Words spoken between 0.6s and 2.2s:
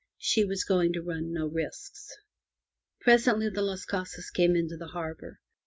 going to run no risks.